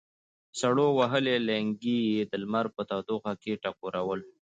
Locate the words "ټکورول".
3.63-4.21